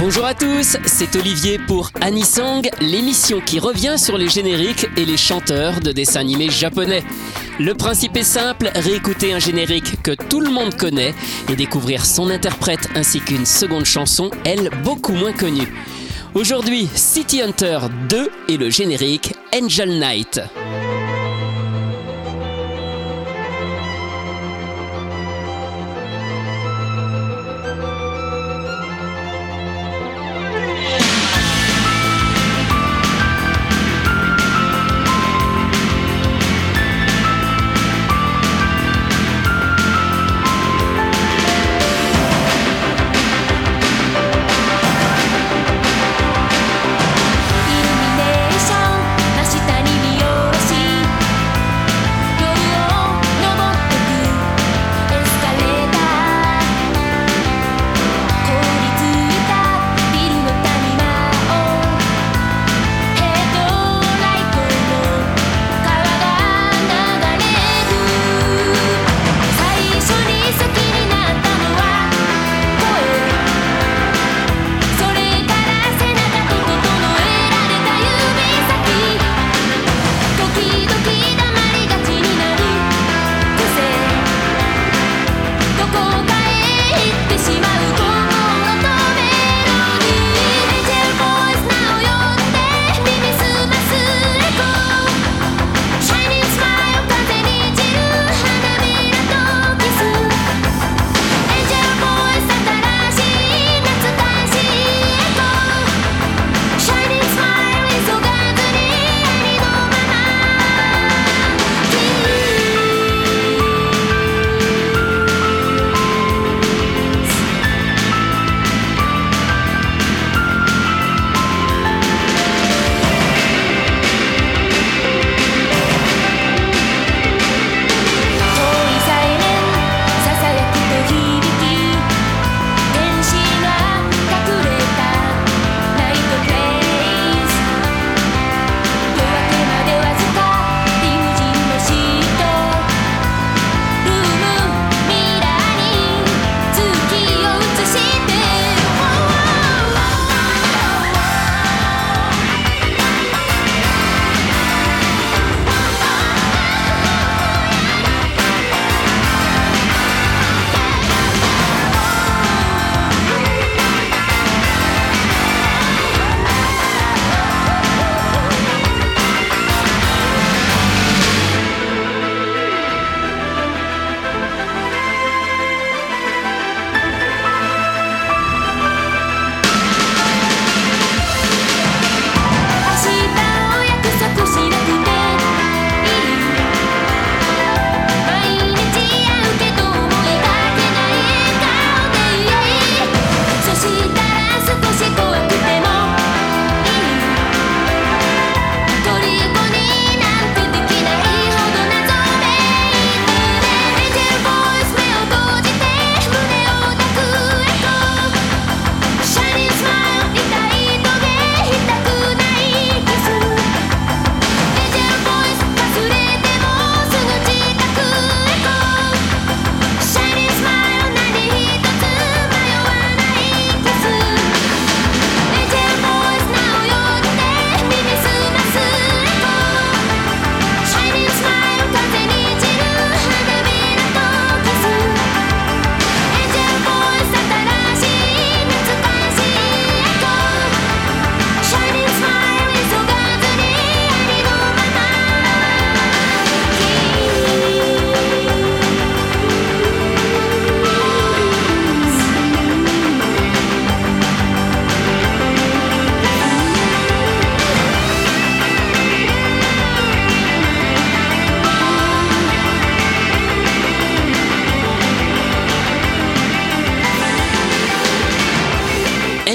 Bonjour 0.00 0.26
à 0.26 0.34
tous, 0.34 0.76
c'est 0.86 1.16
Olivier 1.16 1.58
pour 1.58 1.90
Anisong, 2.00 2.70
l'émission 2.80 3.40
qui 3.40 3.58
revient 3.58 3.96
sur 3.98 4.16
les 4.16 4.28
génériques 4.28 4.86
et 4.96 5.04
les 5.04 5.16
chanteurs 5.16 5.80
de 5.80 5.90
dessins 5.90 6.20
animés 6.20 6.50
japonais. 6.50 7.02
Le 7.58 7.74
principe 7.74 8.16
est 8.16 8.22
simple, 8.22 8.70
réécouter 8.76 9.32
un 9.32 9.40
générique 9.40 10.00
que 10.02 10.12
tout 10.12 10.38
le 10.38 10.50
monde 10.50 10.76
connaît 10.76 11.14
et 11.50 11.56
découvrir 11.56 12.06
son 12.06 12.30
interprète 12.30 12.88
ainsi 12.94 13.20
qu'une 13.20 13.44
seconde 13.44 13.86
chanson, 13.86 14.30
elle 14.44 14.70
beaucoup 14.84 15.14
moins 15.14 15.32
connue. 15.32 15.74
Aujourd'hui, 16.32 16.88
City 16.94 17.42
Hunter 17.42 17.80
2 18.08 18.30
et 18.48 18.56
le 18.56 18.70
générique 18.70 19.34
Angel 19.52 19.98
Knight. 19.98 20.40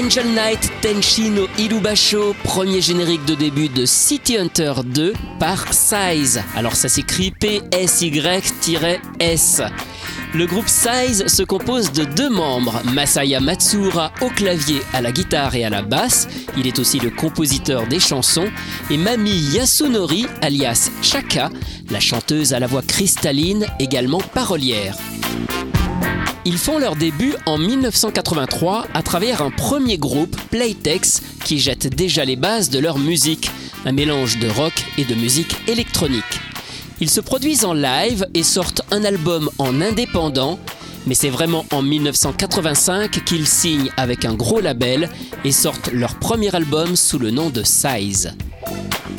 Angel 0.04 0.26
Knight 0.34 0.70
Tenshi 0.82 1.30
no 1.30 1.46
premier 2.44 2.82
générique 2.82 3.24
de 3.24 3.34
début 3.34 3.70
de 3.70 3.86
City 3.86 4.36
Hunter 4.36 4.74
2 4.84 5.14
par 5.40 5.72
Size. 5.72 6.42
Alors 6.54 6.76
ça 6.76 6.90
s'écrit 6.90 7.30
P-S-Y-S. 7.30 7.72
Le 10.34 10.44
groupe 10.46 10.68
Size 10.68 11.26
se 11.26 11.42
compose 11.42 11.90
de 11.92 12.04
deux 12.04 12.28
membres, 12.28 12.82
Masaya 12.92 13.40
Matsura 13.40 14.12
au 14.20 14.28
clavier, 14.28 14.82
à 14.92 15.00
la 15.00 15.10
guitare 15.10 15.54
et 15.54 15.64
à 15.64 15.70
la 15.70 15.80
basse, 15.80 16.28
il 16.58 16.66
est 16.66 16.78
aussi 16.78 16.98
le 16.98 17.08
compositeur 17.08 17.86
des 17.86 18.00
chansons, 18.00 18.50
et 18.90 18.98
Mami 18.98 19.30
Yasunori, 19.30 20.26
alias 20.42 20.90
Chaka, 21.00 21.48
la 21.90 22.00
chanteuse 22.00 22.52
à 22.52 22.58
la 22.58 22.66
voix 22.66 22.82
cristalline, 22.82 23.64
également 23.78 24.20
parolière. 24.20 24.98
Ils 26.46 26.58
font 26.58 26.78
leur 26.78 26.94
début 26.94 27.34
en 27.46 27.56
1983 27.56 28.86
à 28.92 29.02
travers 29.02 29.40
un 29.40 29.50
premier 29.50 29.96
groupe, 29.96 30.36
Playtex, 30.50 31.22
qui 31.42 31.58
jette 31.58 31.86
déjà 31.86 32.26
les 32.26 32.36
bases 32.36 32.68
de 32.68 32.78
leur 32.78 32.98
musique, 32.98 33.50
un 33.86 33.92
mélange 33.92 34.38
de 34.38 34.48
rock 34.48 34.74
et 34.98 35.06
de 35.06 35.14
musique 35.14 35.56
électronique. 35.68 36.22
Ils 37.00 37.08
se 37.08 37.22
produisent 37.22 37.64
en 37.64 37.72
live 37.72 38.26
et 38.34 38.42
sortent 38.42 38.82
un 38.90 39.04
album 39.04 39.48
en 39.56 39.80
indépendant, 39.80 40.58
mais 41.06 41.14
c'est 41.14 41.30
vraiment 41.30 41.64
en 41.72 41.80
1985 41.80 43.24
qu'ils 43.24 43.48
signent 43.48 43.90
avec 43.96 44.26
un 44.26 44.34
gros 44.34 44.60
label 44.60 45.08
et 45.44 45.52
sortent 45.52 45.92
leur 45.92 46.14
premier 46.16 46.54
album 46.54 46.94
sous 46.94 47.18
le 47.18 47.30
nom 47.30 47.48
de 47.48 47.62
Size. 47.62 48.34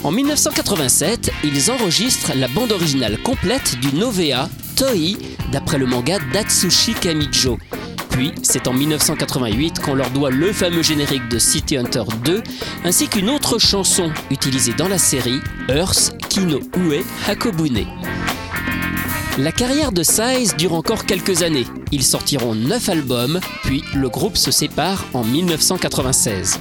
En 0.04 0.12
1987, 0.12 1.32
ils 1.44 1.72
enregistrent 1.72 2.34
la 2.36 2.48
bande 2.48 2.72
originale 2.72 3.18
complète 3.24 3.80
du 3.80 3.96
Novea 3.96 4.48
Toei 4.76 5.18
d'après 5.52 5.78
le 5.78 5.86
manga 5.86 6.20
d'Atsushi 6.34 6.94
Kamijo. 6.94 7.58
Puis, 8.10 8.32
c'est 8.44 8.68
en 8.68 8.74
1988 8.74 9.80
qu'on 9.80 9.94
leur 9.94 10.10
doit 10.12 10.32
le 10.32 10.54
fameux 10.54 10.84
générique 10.84 11.28
de 11.30 11.40
City 11.40 11.78
Hunter 11.78 12.04
2, 12.24 12.42
ainsi 12.84 13.08
qu'une 13.08 13.30
autre 13.30 13.60
chanson 13.60 14.12
utilisée 14.32 14.74
dans 14.74 14.88
la 14.88 14.98
série, 14.98 15.40
Earth 15.70 16.14
Kino 16.30 16.60
Ue 16.78 17.04
Hakobune. 17.28 17.86
La 19.38 19.52
carrière 19.52 19.92
de 19.92 20.02
Size 20.02 20.56
dure 20.58 20.74
encore 20.74 21.06
quelques 21.06 21.44
années. 21.44 21.68
Ils 21.92 22.04
sortiront 22.04 22.56
9 22.56 22.90
albums, 22.90 23.40
puis 23.64 23.84
le 23.94 24.08
groupe 24.08 24.38
se 24.38 24.52
sépare 24.52 25.06
en 25.14 25.26
1996. 25.26 26.60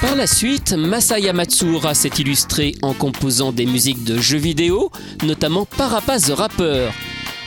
Par 0.00 0.16
la 0.16 0.26
suite, 0.26 0.72
Masaya 0.72 1.32
Matsura 1.32 1.94
s'est 1.94 2.10
illustré 2.18 2.74
en 2.82 2.92
composant 2.92 3.52
des 3.52 3.66
musiques 3.66 4.02
de 4.02 4.18
jeux 4.18 4.38
vidéo, 4.38 4.90
notamment 5.24 5.64
Parapaz 5.64 6.26
the 6.26 6.32
Rapper. 6.32 6.90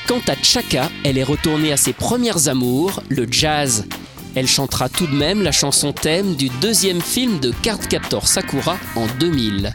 Quant 0.10 0.22
à 0.28 0.34
Chaka, 0.42 0.90
elle 1.04 1.20
est 1.20 1.24
retournée 1.24 1.72
à 1.72 1.78
ses 1.78 1.94
premières 1.94 2.48
amours, 2.48 3.04
le 3.10 3.28
jazz. 3.30 3.86
Elle 4.34 4.48
chantera 4.48 4.90
tout 4.90 5.06
de 5.06 5.14
même 5.14 5.44
la 5.44 5.52
chanson 5.52 5.94
thème 5.94 6.34
du 6.34 6.50
deuxième 6.62 7.00
film 7.00 7.40
de 7.40 7.54
Cardcaptor 7.62 8.28
Sakura 8.28 8.80
en 8.96 9.06
2000. 9.20 9.72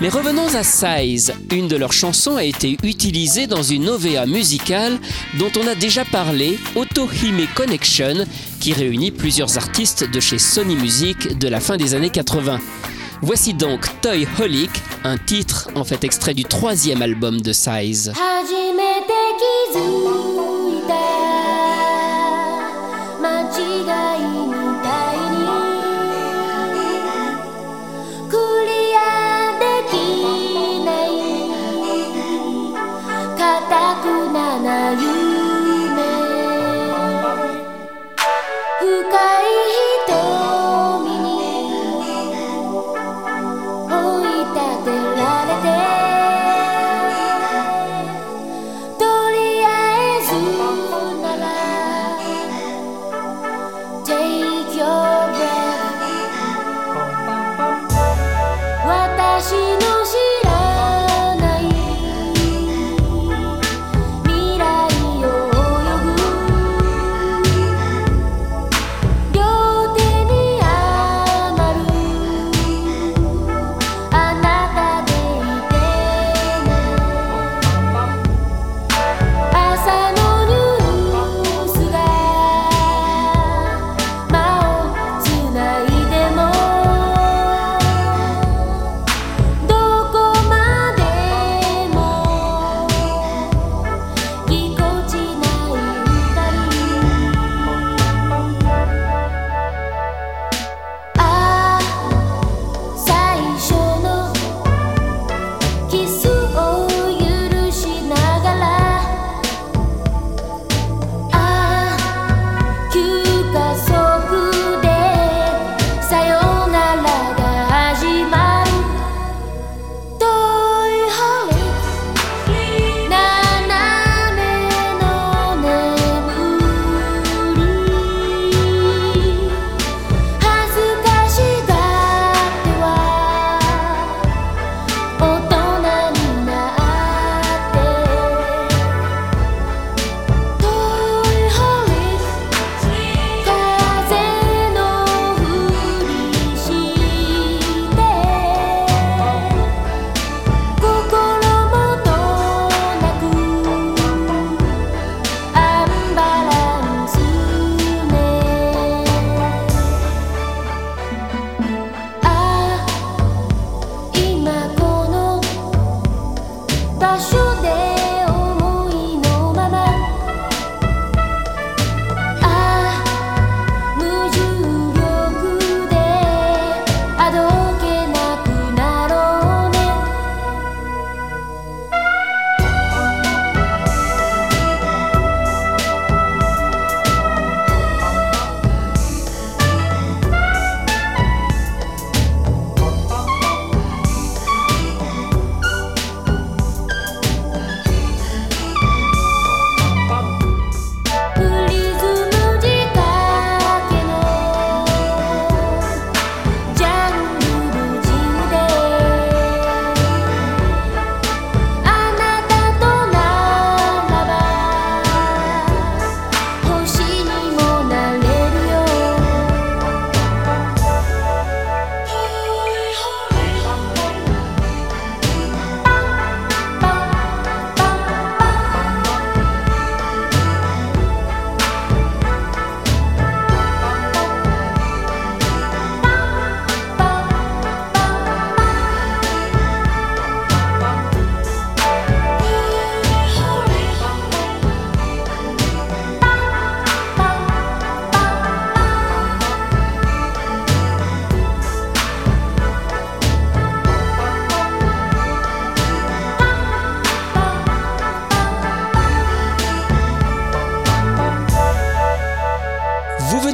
Mais 0.00 0.08
revenons 0.08 0.48
à 0.54 0.62
Size. 0.62 1.34
Une 1.52 1.68
de 1.68 1.76
leurs 1.76 1.92
chansons 1.92 2.36
a 2.36 2.44
été 2.44 2.78
utilisée 2.82 3.46
dans 3.46 3.62
une 3.62 3.90
OVA 3.90 4.24
musicale 4.24 4.98
dont 5.38 5.52
on 5.62 5.66
a 5.66 5.74
déjà 5.74 6.06
parlé, 6.06 6.58
Otohime 6.74 7.46
Connection, 7.54 8.24
qui 8.60 8.72
réunit 8.72 9.10
plusieurs 9.10 9.58
artistes 9.58 10.10
de 10.10 10.20
chez 10.20 10.38
Sony 10.38 10.74
Music 10.74 11.36
de 11.38 11.48
la 11.48 11.60
fin 11.60 11.76
des 11.76 11.94
années 11.94 12.08
80. 12.08 12.60
Voici 13.24 13.54
donc 13.54 13.86
Toy 14.02 14.28
Holic, 14.38 14.70
un 15.02 15.16
titre 15.16 15.70
en 15.74 15.82
fait 15.82 16.04
extrait 16.04 16.34
du 16.34 16.44
troisième 16.44 17.00
album 17.00 17.40
de 17.40 17.54
Size. 17.54 18.12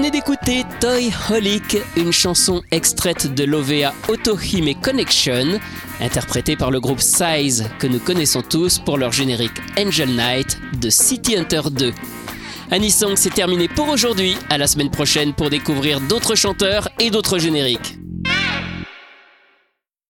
C'était 0.03 0.65
Toy 0.81 1.13
Holic, 1.31 1.77
une 1.97 2.11
chanson 2.11 2.63
extraite 2.71 3.35
de 3.35 3.45
l'OVA 3.45 3.93
Otohime 4.09 4.75
Connection, 4.81 5.61
interprétée 6.01 6.57
par 6.57 6.71
le 6.71 6.81
groupe 6.81 7.01
Size 7.01 7.69
que 7.79 7.87
nous 7.87 7.99
connaissons 7.99 8.43
tous 8.43 8.79
pour 8.79 8.99
leur 8.99 9.13
générique 9.13 9.61
Angel 9.79 10.09
Knight 10.17 10.59
de 10.81 10.89
City 10.91 11.37
Hunter 11.37 11.63
2. 11.71 11.93
Anisong 12.71 13.15
c'est 13.17 13.35
terminé 13.35 13.69
pour 13.69 13.89
aujourd'hui. 13.89 14.37
À 14.49 14.59
la 14.59 14.67
semaine 14.67 14.91
prochaine 14.91 15.35
pour 15.35 15.51
découvrir 15.51 16.01
d'autres 16.01 16.35
chanteurs 16.35 16.89
et 16.99 17.11
d'autres 17.11 17.39
génériques. 17.39 18.00